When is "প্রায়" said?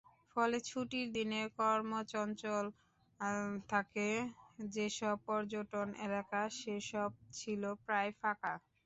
7.85-8.11